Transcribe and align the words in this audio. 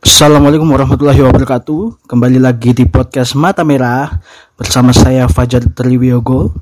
Assalamualaikum 0.00 0.64
warahmatullahi 0.64 1.20
wabarakatuh. 1.20 2.08
Kembali 2.08 2.40
lagi 2.40 2.72
di 2.72 2.88
podcast 2.88 3.36
Mata 3.36 3.68
Merah 3.68 4.08
bersama 4.56 4.96
saya 4.96 5.28
Fajar 5.28 5.60
Triwiyogo. 5.76 6.56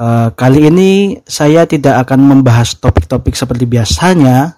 Uh, 0.00 0.32
kali 0.32 0.72
ini 0.72 1.20
saya 1.28 1.68
tidak 1.68 2.08
akan 2.08 2.24
membahas 2.24 2.80
topik-topik 2.80 3.36
seperti 3.36 3.68
biasanya 3.68 4.56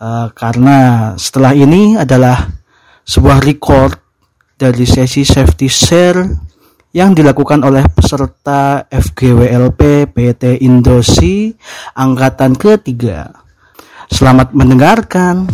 uh, 0.00 0.32
karena 0.32 1.12
setelah 1.20 1.52
ini 1.52 2.00
adalah 2.00 2.48
sebuah 3.04 3.44
record 3.44 3.92
dari 4.56 4.88
sesi 4.88 5.28
safety 5.28 5.68
share 5.68 6.24
yang 6.96 7.12
dilakukan 7.12 7.60
oleh 7.60 7.84
peserta 7.92 8.88
FGWLP 8.88 10.16
PT 10.16 10.64
Indosi 10.64 11.52
angkatan 11.92 12.56
ketiga. 12.56 13.36
Selamat 14.08 14.56
mendengarkan. 14.56 15.44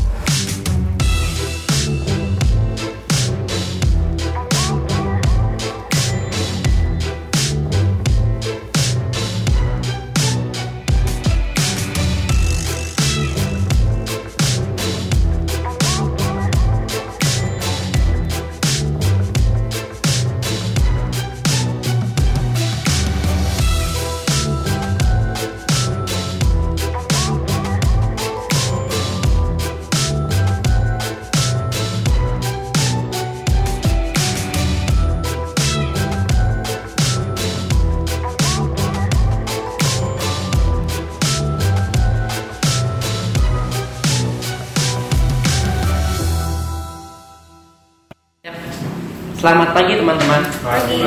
Selamat 49.42 49.74
pagi 49.74 49.98
teman-teman. 49.98 50.38
Pagi. 50.62 51.02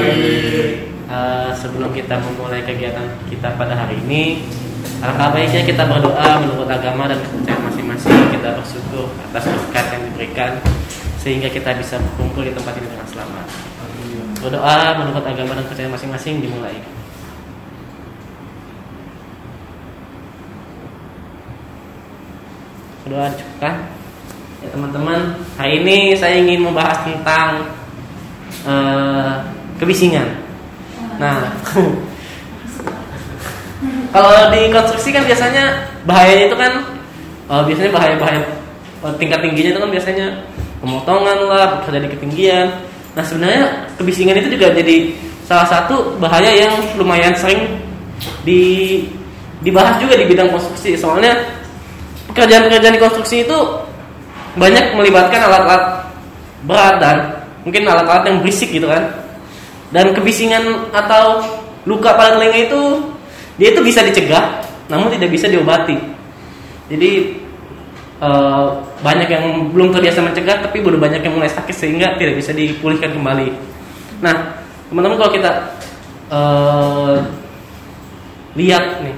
Uh, 1.08 1.56
sebelum 1.56 1.96
kita 1.96 2.20
memulai 2.20 2.68
kegiatan 2.68 3.08
kita 3.32 3.56
pada 3.56 3.72
hari 3.72 3.96
ini, 4.04 4.44
alangkah 5.00 5.32
baiknya 5.32 5.64
kita 5.64 5.88
berdoa 5.88 6.44
menurut 6.44 6.68
agama 6.68 7.08
dan 7.08 7.16
kepercayaan 7.24 7.64
masing-masing. 7.72 8.36
Kita 8.36 8.60
bersyukur 8.60 9.08
atas 9.32 9.48
berkat 9.48 9.88
yang 9.88 10.04
diberikan 10.12 10.52
sehingga 11.16 11.48
kita 11.48 11.80
bisa 11.80 11.96
berkumpul 11.96 12.44
di 12.44 12.52
tempat 12.52 12.76
ini 12.76 12.92
dengan 12.92 13.08
selamat. 13.08 13.48
Berdoa 14.44 14.80
menurut 15.00 15.24
agama 15.24 15.52
dan 15.56 15.64
kepercayaan 15.72 15.96
masing-masing 15.96 16.44
dimulai. 16.44 16.76
Berdoa 23.08 23.32
dicukupkan. 23.32 23.76
Ya 24.60 24.68
teman-teman, 24.76 25.40
hari 25.56 25.88
ini 25.88 26.20
saya 26.20 26.36
ingin 26.44 26.68
membahas 26.68 27.00
tentang 27.08 27.85
uh, 28.64 29.44
kebisingan. 29.82 30.40
Nah, 31.20 31.52
kalau 34.16 34.48
di 34.56 34.72
konstruksi 34.72 35.12
kan 35.12 35.28
biasanya 35.28 35.84
bahayanya 36.08 36.46
itu 36.48 36.56
kan 36.56 36.72
uh, 37.52 37.62
biasanya 37.68 37.92
bahaya-bahaya 37.92 38.42
uh, 39.04 39.12
tingkat 39.20 39.44
tingginya 39.44 39.76
itu 39.76 39.82
kan 39.84 39.92
biasanya 39.92 40.28
pemotongan 40.80 41.38
lah, 41.50 41.84
terjadi 41.84 42.08
ketinggian. 42.16 42.68
Nah 43.16 43.24
sebenarnya 43.24 43.88
kebisingan 44.00 44.40
itu 44.40 44.60
juga 44.60 44.76
jadi 44.76 45.12
salah 45.48 45.68
satu 45.68 46.20
bahaya 46.20 46.52
yang 46.52 46.74
lumayan 47.00 47.32
sering 47.38 47.80
di 48.44 49.04
dibahas 49.64 50.00
juga 50.00 50.20
di 50.20 50.26
bidang 50.28 50.52
konstruksi. 50.52 51.00
Soalnya 51.00 51.32
pekerjaan-pekerjaan 52.32 52.96
di 52.96 53.02
konstruksi 53.02 53.48
itu 53.48 53.58
banyak 54.56 54.96
melibatkan 54.96 55.48
alat-alat 55.48 55.84
berat 56.66 56.96
dan 57.00 57.18
mungkin 57.66 57.82
alat-alat 57.90 58.24
yang 58.30 58.38
berisik 58.40 58.70
gitu 58.70 58.88
kan. 58.88 59.12
Dan 59.90 60.14
kebisingan 60.14 60.94
atau 60.94 61.42
luka 61.90 62.14
pada 62.14 62.38
telinga 62.38 62.70
itu 62.70 62.82
dia 63.58 63.74
itu 63.74 63.82
bisa 63.82 64.06
dicegah 64.06 64.62
namun 64.88 65.10
tidak 65.14 65.34
bisa 65.34 65.50
diobati. 65.50 65.98
Jadi 66.86 67.42
e, 68.22 68.30
banyak 69.02 69.28
yang 69.30 69.74
belum 69.74 69.90
terbiasa 69.90 70.22
mencegah 70.22 70.62
tapi 70.62 70.82
belum 70.82 71.02
banyak 71.02 71.26
yang 71.26 71.34
mulai 71.34 71.50
sakit 71.50 71.74
sehingga 71.74 72.14
tidak 72.22 72.38
bisa 72.38 72.54
dipulihkan 72.54 73.14
kembali. 73.18 73.50
Nah 74.22 74.62
teman-teman 74.90 75.18
kalau 75.18 75.32
kita 75.34 75.52
e, 76.30 76.40
lihat 78.56 79.02
nih 79.02 79.16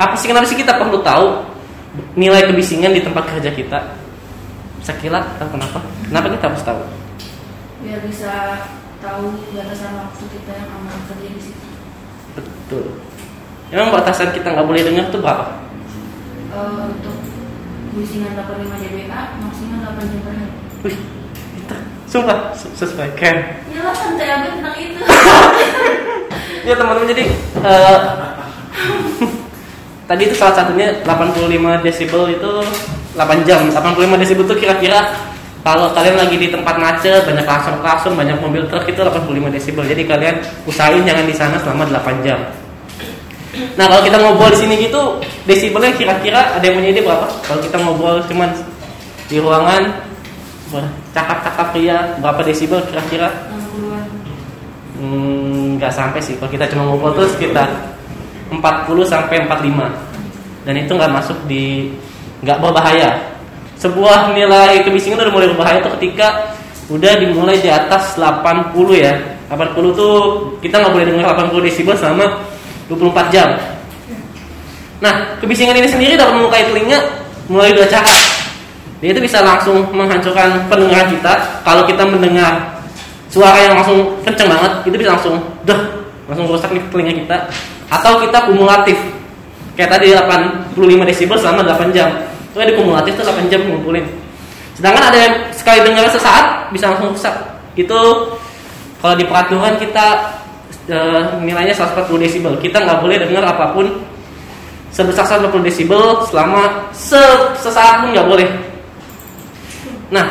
apa 0.00 0.14
sih 0.16 0.30
kenapa 0.30 0.46
sih 0.48 0.56
kita 0.56 0.78
perlu 0.78 1.02
tahu 1.02 1.42
nilai 2.14 2.46
kebisingan 2.46 2.94
di 2.94 3.02
tempat 3.02 3.26
kerja 3.34 3.50
kita? 3.50 3.78
Sekilas 4.80 5.26
kenapa? 5.38 5.82
Kenapa 6.06 6.26
kita 6.32 6.44
harus 6.48 6.62
tahu 6.64 6.99
biar 7.80 8.00
bisa 8.04 8.32
tahu 9.00 9.32
batasan 9.56 9.96
waktu 9.96 10.24
kita 10.28 10.52
yang 10.52 10.68
aman 10.76 11.00
kerja 11.08 11.28
di 11.32 11.40
situ. 11.40 11.66
Betul. 12.36 12.84
Emang 13.72 13.94
batasan 13.94 14.34
kita 14.36 14.52
nggak 14.52 14.68
boleh 14.68 14.82
dengar 14.84 15.08
tuh 15.08 15.20
berapa? 15.24 15.46
Uh, 16.52 16.90
untuk 16.92 17.16
bisingan 17.96 18.36
85 18.36 18.82
dBA 18.82 19.20
maksimal 19.40 19.78
8 19.96 20.10
jam 20.12 20.20
per 20.22 20.34
hari. 20.36 20.54
Wih, 20.84 20.96
itu 21.56 21.76
sumpah 22.10 22.52
sesuai 22.54 23.10
keren. 23.16 23.38
Ya 23.72 23.80
lah 23.86 23.94
santai 23.96 24.28
aja 24.28 24.48
tentang 24.52 24.74
itu. 24.76 25.00
ya 26.68 26.74
teman-teman 26.76 27.08
jadi 27.16 27.24
uh, 27.64 28.00
tadi 30.10 30.22
itu 30.28 30.34
salah 30.36 30.54
satunya 30.60 30.92
85 31.06 31.86
desibel 31.86 32.22
itu 32.28 32.52
8 33.16 33.48
jam. 33.48 33.64
85 33.72 34.20
desibel 34.20 34.44
itu 34.44 34.56
kira-kira 34.66 35.16
kalau 35.60 35.92
kalian 35.92 36.16
lagi 36.16 36.40
di 36.40 36.48
tempat 36.48 36.80
macet, 36.80 37.20
banyak 37.28 37.44
klakson-klakson, 37.44 38.16
banyak 38.16 38.40
mobil 38.40 38.64
truk 38.72 38.88
itu 38.88 38.96
85 39.04 39.52
desibel. 39.52 39.84
Jadi 39.84 40.02
kalian 40.08 40.36
usahain 40.64 41.04
jangan 41.04 41.24
di 41.28 41.34
sana 41.36 41.56
selama 41.60 41.84
8 41.92 42.24
jam. 42.24 42.40
Nah, 43.76 43.84
kalau 43.90 44.00
kita 44.00 44.16
ngobrol 44.16 44.48
di 44.56 44.58
sini 44.64 44.74
gitu, 44.80 45.20
desibelnya 45.44 45.92
kira-kira 45.92 46.56
ada 46.56 46.64
yang 46.64 46.80
punya 46.80 46.90
ide 46.96 47.02
berapa? 47.04 47.28
Kalau 47.44 47.60
kita 47.60 47.76
ngobrol 47.76 48.24
cuman 48.24 48.48
di 49.28 49.36
ruangan 49.36 49.82
cakap-cakap 51.12 51.66
pria 51.76 51.98
berapa 52.24 52.40
desibel 52.40 52.80
kira-kira? 52.88 53.28
60-an. 53.52 54.06
Hmm, 54.96 55.76
nggak 55.76 55.92
sampai 55.92 56.24
sih. 56.24 56.40
Kalau 56.40 56.48
kita 56.48 56.64
cuma 56.72 56.88
ngobrol 56.88 57.12
tuh 57.20 57.28
sekitar 57.36 57.68
40 58.48 58.64
sampai 59.04 59.44
45. 59.44 59.92
Dan 60.64 60.74
itu 60.80 60.92
nggak 60.96 61.12
masuk 61.12 61.36
di 61.44 61.92
nggak 62.40 62.56
berbahaya 62.64 63.39
sebuah 63.80 64.36
nilai 64.36 64.84
kebisingan 64.84 65.24
udah 65.24 65.32
mulai 65.32 65.48
berbahaya 65.56 65.78
tuh 65.80 65.96
ketika 65.96 66.52
udah 66.92 67.12
dimulai 67.16 67.56
di 67.56 67.72
atas 67.72 68.14
80 68.20 68.76
ya. 68.92 69.16
80 69.48 69.98
tuh 69.98 70.14
kita 70.62 70.78
nggak 70.78 70.92
boleh 70.94 71.06
dengar 71.08 71.24
80 71.34 71.66
desibel 71.66 71.96
selama 71.96 72.44
24 72.92 73.34
jam. 73.34 73.48
Nah 75.00 75.34
kebisingan 75.40 75.74
ini 75.80 75.88
sendiri 75.88 76.14
dapat 76.14 76.36
melukai 76.36 76.68
telinga 76.68 77.00
mulai 77.48 77.72
dua 77.74 77.88
cara 77.88 78.14
dia 79.00 79.16
itu 79.16 79.20
bisa 79.24 79.40
langsung 79.40 79.80
menghancurkan 79.96 80.68
pendengaran 80.68 81.08
kita. 81.08 81.64
Kalau 81.64 81.88
kita 81.88 82.04
mendengar 82.04 82.84
suara 83.32 83.56
yang 83.64 83.80
langsung 83.80 84.12
kenceng 84.28 84.52
banget 84.52 84.72
itu 84.84 84.96
bisa 85.00 85.16
langsung 85.16 85.40
deh 85.64 85.80
langsung 86.28 86.46
rusak 86.46 86.68
nih 86.68 86.84
telinga 86.92 87.12
kita. 87.24 87.36
Atau 87.88 88.20
kita 88.22 88.44
kumulatif. 88.44 89.00
Kayak 89.74 89.96
tadi 89.96 90.12
85 90.12 91.08
desibel 91.08 91.40
selama 91.40 91.64
8 91.64 91.96
jam 91.96 92.12
itu 92.50 92.58
ada 92.58 92.72
kumulatif 92.74 93.14
tuh 93.14 93.24
8 93.26 93.46
jam 93.46 93.62
ngumpulin. 93.62 94.02
Sedangkan 94.74 95.12
ada 95.12 95.18
yang 95.18 95.34
sekali 95.54 95.86
dengar 95.86 96.10
sesaat 96.10 96.74
bisa 96.74 96.90
langsung 96.90 97.14
rusak. 97.14 97.34
Itu 97.78 98.32
kalau 98.98 99.14
di 99.14 99.24
peraturan 99.28 99.78
kita 99.78 100.34
e, 100.90 100.98
nilainya 101.46 101.76
140 101.76 102.10
desibel. 102.18 102.52
Kita 102.58 102.82
nggak 102.82 102.98
boleh 102.98 103.16
dengar 103.22 103.44
apa 103.46 103.70
pun 103.70 103.86
sebesar 104.90 105.22
140 105.22 105.62
desibel 105.62 106.26
selama 106.26 106.90
se 106.90 107.20
sesaat 107.62 108.02
pun 108.02 108.10
nggak 108.10 108.26
boleh. 108.26 108.48
Nah 110.10 110.26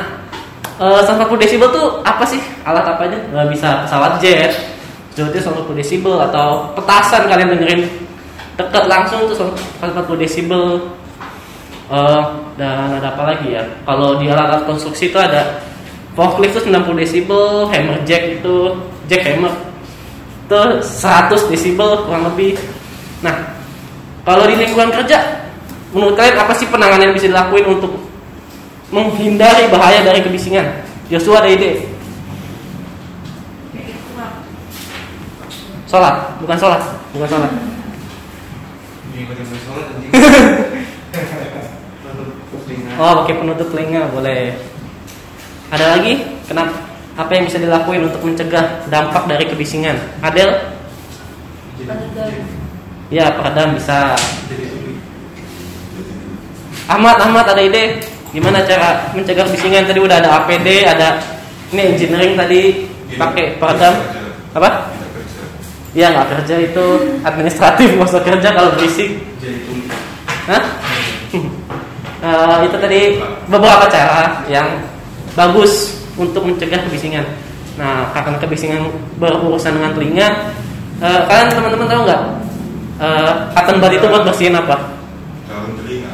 e, 0.75 0.85
140 1.07 1.39
desibel 1.39 1.71
tuh 1.71 2.03
apa 2.03 2.27
sih? 2.27 2.41
Alat 2.67 2.83
apa 2.83 3.07
aja 3.07 3.17
nggak 3.31 3.47
bisa 3.55 3.87
pesawat 3.87 4.19
jet. 4.19 4.51
Jauhnya 5.15 5.39
140 5.39 5.77
desibel 5.79 6.19
atau 6.19 6.67
petasan 6.75 7.31
kalian 7.31 7.55
dengerin. 7.55 7.81
Dekat 8.59 8.91
langsung 8.91 9.23
tuh 9.31 9.47
140 9.79 10.19
desibel 10.19 10.83
Uh, 11.89 12.53
dan 12.53 13.01
ada 13.01 13.17
apa 13.17 13.33
lagi 13.33 13.57
ya? 13.57 13.65
Kalau 13.81 14.21
di 14.21 14.29
alat-alat 14.29 14.61
konstruksi 14.69 15.09
itu 15.09 15.17
ada 15.17 15.57
forklift 16.13 16.61
itu 16.61 16.69
90 16.69 17.01
desibel, 17.01 17.65
hammer 17.73 17.97
jack 18.05 18.39
itu 18.39 18.77
jackhammer 19.09 19.49
itu 20.45 20.61
100 20.85 21.49
desibel 21.49 22.05
kurang 22.05 22.29
lebih. 22.29 22.53
Nah, 23.25 23.33
kalau 24.21 24.45
di 24.45 24.53
lingkungan 24.53 24.93
kerja, 24.93 25.17
menurut 25.89 26.13
kalian 26.13 26.37
apa 26.37 26.53
sih 26.53 26.69
penanganan 26.69 27.09
yang 27.09 27.17
bisa 27.17 27.33
dilakuin 27.33 27.65
untuk 27.65 27.97
menghindari 28.93 29.65
bahaya 29.73 30.05
dari 30.05 30.21
kebisingan? 30.21 30.69
Yosua 31.09 31.41
ada 31.41 31.49
ide 31.49 31.89
sholat 35.89 36.37
bukan 36.37 36.53
sholat 36.53 36.85
bukan 37.17 37.25
sholat 37.25 37.49
oh 42.99 43.23
pakai 43.23 43.35
penutup 43.39 43.67
telinga 43.71 44.11
boleh. 44.11 44.53
Ada 45.71 45.85
lagi? 45.97 46.19
Kenapa? 46.45 46.75
Apa 47.15 47.31
yang 47.35 47.47
bisa 47.47 47.59
dilakuin 47.59 48.07
untuk 48.07 48.21
mencegah 48.23 48.83
dampak 48.87 49.27
dari 49.27 49.47
kebisingan? 49.47 49.95
Adel? 50.19 50.49
Ya 53.09 53.31
peredam 53.33 53.75
bisa. 53.75 54.15
Ahmad 56.89 57.17
Ahmad 57.21 57.45
ada 57.47 57.61
ide? 57.63 58.03
Gimana 58.35 58.61
cara 58.67 59.09
mencegah 59.15 59.47
kebisingan? 59.47 59.87
Tadi 59.87 59.99
udah 59.99 60.17
ada 60.19 60.29
APD 60.43 60.83
ada 60.85 61.19
ini 61.71 61.95
engineering 61.95 62.35
tadi. 62.35 62.61
Pakai 63.15 63.57
peredam. 63.57 63.93
Apa? 64.53 64.89
Iya 65.93 66.13
nggak 66.13 66.27
kerja 66.39 66.55
itu. 66.61 66.87
Administratif 67.25 67.89
masa 67.97 68.19
kerja 68.21 68.49
kalau 68.53 68.73
berisik. 68.77 69.21
Hah? 70.49 70.63
Eh, 72.19 72.57
itu 72.67 72.75
tadi 72.75 72.99
beberapa 73.47 73.87
cara 73.87 74.43
yang 74.51 74.67
bagus 75.39 76.03
untuk 76.19 76.43
mencegah 76.43 76.83
kebisingan. 76.83 77.23
Nah, 77.79 78.11
karena 78.11 78.35
kebisingan 78.43 78.91
berurusan 79.23 79.79
dengan 79.79 79.95
telinga, 79.95 80.27
eh, 80.99 81.21
kalian 81.31 81.47
teman-teman 81.47 81.87
tahu 81.87 82.01
nggak? 82.03 82.21
Eh, 82.99 83.33
cotton 83.55 83.77
bud 83.79 83.93
itu 83.95 84.05
buat 84.11 84.23
bersihin 84.27 84.59
apa? 84.59 84.75
Daun 85.47 85.71
telinga. 85.79 86.13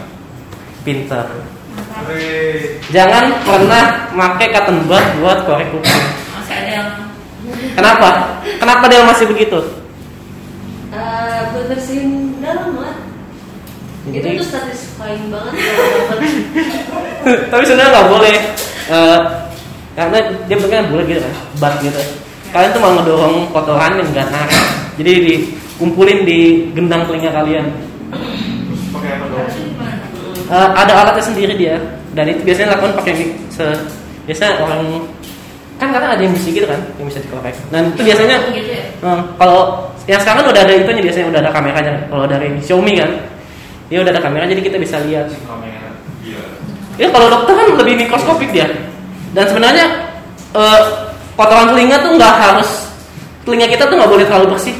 Pinter. 0.85 1.25
Jangan 2.93 3.41
pernah 3.41 4.05
pakai 4.13 4.47
cotton 4.53 4.77
bud 4.85 5.05
buat 5.25 5.39
korek 5.49 5.73
kuping. 5.73 6.05
Kenapa? 7.73 8.37
Kenapa 8.61 8.85
dia 8.85 9.01
masih 9.01 9.25
begitu? 9.25 9.57
Eh, 10.93 11.39
buat 11.49 11.65
bersihin 11.65 12.37
dalam 12.45 12.77
lah 12.77 13.04
itu 14.05 14.21
Jadi- 14.21 14.37
tuh 14.37 14.47
satisfying 14.53 15.33
banget 15.33 15.53
dapat 15.57 16.17
Tapi 17.51 17.63
sebenarnya 17.65 17.91
nggak 17.91 18.07
boleh. 18.07 18.35
Eh, 18.85 19.19
karena 19.95 20.17
dia 20.45 20.55
bentuknya 20.59 20.85
bulat 20.85 21.05
gitu 21.09 21.21
kan, 21.23 21.33
bat 21.57 21.73
gitu. 21.81 21.97
Kalian 22.53 22.71
tuh 22.71 22.81
mau 22.83 22.91
ngedorong 22.95 23.35
kotoran 23.49 23.97
yang 23.97 24.07
nggak 24.13 24.27
narik. 24.29 24.61
Jadi 25.01 25.11
dikumpulin 25.25 26.19
di 26.21 26.39
gendang 26.77 27.07
telinga 27.09 27.33
kalian. 27.33 27.65
Terus 28.13 28.81
pakai 28.93 29.09
apa 29.17 29.25
dong? 29.25 29.49
Eh, 30.45 30.69
ada 30.77 30.93
alatnya 31.01 31.23
sendiri 31.25 31.53
dia. 31.57 31.81
Dan 32.13 32.29
itu 32.29 32.45
biasanya 32.45 32.77
lakukan 32.77 32.93
pakai 33.01 33.13
mik 33.17 33.29
se 33.51 33.65
biasa 34.25 34.57
orang 34.61 35.03
kan 35.75 35.91
kadang 35.91 36.15
ada 36.15 36.23
yang 36.23 36.31
bisa 36.31 36.47
gitu 36.55 36.63
kan, 36.63 36.79
yang 36.95 37.07
bisa 37.11 37.19
dikorek. 37.19 37.51
Dan 37.67 37.91
itu 37.91 38.01
biasanya 38.07 38.35
gitu 38.53 38.69
ya. 38.71 38.83
eh, 39.03 39.19
kalau 39.35 39.91
yang 40.07 40.21
sekarang 40.23 40.47
udah 40.47 40.61
ada 40.63 40.71
itunya 40.71 41.01
biasanya 41.03 41.27
udah 41.33 41.39
ada 41.43 41.51
kameranya. 41.51 41.93
Kalau 42.07 42.23
dari 42.29 42.47
Xiaomi 42.63 42.93
kan, 42.95 43.11
dia 43.91 44.01
udah 44.01 44.11
ada 44.11 44.21
kamera 44.21 44.49
jadi 44.49 44.61
kita 44.65 44.77
bisa 44.81 44.97
lihat 45.05 45.29
Iya. 46.25 46.41
Ya 46.97 47.07
kalau 47.13 47.27
dokter 47.29 47.53
kan 47.53 47.67
lebih 47.77 47.93
mikroskopik 48.05 48.49
dia. 48.49 48.67
Dan 49.37 49.45
sebenarnya 49.45 49.85
eh, 50.57 50.81
kotoran 51.37 51.69
telinga 51.71 52.01
tuh 52.01 52.11
nggak 52.17 52.33
harus 52.33 52.69
telinga 53.45 53.69
kita 53.69 53.85
tuh 53.85 53.95
nggak 53.95 54.11
boleh 54.11 54.25
terlalu 54.25 54.57
bersih. 54.57 54.75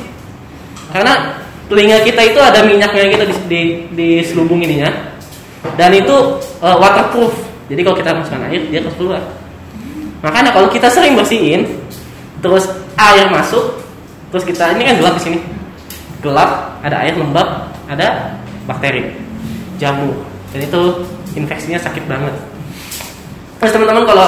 Karena 0.89 1.37
telinga 1.69 2.01
kita 2.01 2.21
itu 2.25 2.39
ada 2.41 2.65
minyaknya 2.65 3.03
gitu 3.13 3.23
di 3.29 3.35
di, 3.45 3.61
di 3.93 4.09
selubung 4.25 4.65
ininya. 4.65 4.89
Dan 5.77 5.93
itu 5.93 6.41
eh, 6.65 6.77
waterproof. 6.81 7.33
Jadi 7.69 7.81
kalau 7.81 7.97
kita 7.97 8.09
masukkan 8.17 8.41
air 8.49 8.61
dia 8.73 8.81
terus 8.81 8.97
keluar. 8.97 9.21
Makanya 10.25 10.49
kalau 10.49 10.69
kita 10.73 10.89
sering 10.89 11.13
bersihin 11.13 11.69
terus 12.41 12.65
air 12.97 13.29
masuk 13.29 13.81
terus 14.33 14.45
kita 14.45 14.73
ini 14.73 14.89
kan 14.89 14.95
gelap 14.97 15.13
di 15.19 15.23
sini. 15.29 15.39
Gelap, 16.23 16.81
ada 16.81 17.05
air 17.05 17.13
lembab, 17.13 17.69
ada 17.85 18.33
bakteri, 18.65 19.13
jamur. 19.81 20.25
Dan 20.53 20.65
itu 20.65 20.81
infeksinya 21.37 21.79
sakit 21.81 22.05
banget. 22.05 22.35
Terus 23.59 23.71
teman-teman 23.71 24.05
kalau 24.05 24.27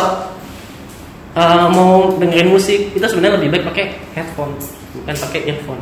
uh, 1.37 1.67
mau 1.69 2.15
dengerin 2.17 2.49
musik 2.49 2.95
itu 2.95 3.05
sebenarnya 3.05 3.37
lebih 3.37 3.49
baik 3.53 3.63
pakai 3.69 3.85
headphone 4.17 4.55
bukan 5.07 5.15
pakai 5.23 5.41
earphone. 5.47 5.81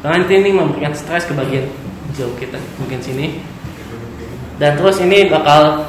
Karena 0.00 0.16
nanti 0.24 0.32
ini 0.32 0.50
memberikan 0.50 0.92
stres 0.96 1.28
ke 1.28 1.36
bagian 1.36 1.68
jauh 2.16 2.32
kita, 2.40 2.56
mungkin 2.80 2.98
sini. 3.04 3.38
Dan 4.56 4.76
terus 4.76 5.00
ini 5.00 5.28
bakal 5.28 5.88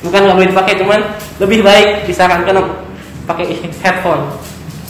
bukan 0.00 0.20
nggak 0.24 0.36
boleh 0.40 0.50
dipakai, 0.50 0.74
cuman 0.78 1.00
lebih 1.42 1.60
baik 1.62 2.06
disarankan 2.06 2.64
pakai 3.26 3.46
headphone. 3.82 4.30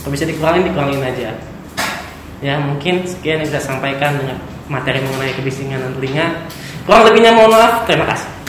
Kalau 0.01 0.13
bisa 0.13 0.25
dikurangin, 0.25 0.65
dikurangin 0.69 1.01
aja. 1.05 1.37
Ya 2.41 2.57
mungkin 2.57 3.05
sekian 3.05 3.45
yang 3.45 3.51
saya 3.53 3.65
sampaikan 3.65 4.17
dengan 4.17 4.41
materi 4.73 5.05
mengenai 5.05 5.37
kebisingan 5.37 5.81
dan 5.81 5.93
telinga. 6.01 6.27
Kurang 6.89 7.05
lebihnya 7.13 7.37
mohon 7.37 7.53
maaf. 7.53 7.85
Terima 7.85 8.09
kasih. 8.09 8.40